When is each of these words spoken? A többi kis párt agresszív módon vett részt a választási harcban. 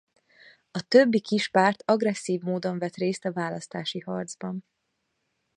A 0.71 0.81
többi 0.87 1.19
kis 1.19 1.49
párt 1.49 1.83
agresszív 1.85 2.41
módon 2.41 2.77
vett 2.79 2.95
részt 2.95 3.25
a 3.25 3.31
választási 3.31 3.99
harcban. 3.99 4.65